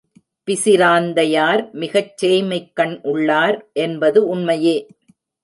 பிசிராந்தையார் 0.47 1.69
மிகச் 1.73 2.23
சேய்மைக்கண் 2.23 2.95
உள்ளார் 3.03 3.59
என்பது 3.79 4.27
உண்மையே. 4.27 4.77